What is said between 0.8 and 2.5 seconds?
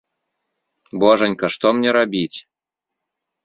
Божанька, што мне рабіць?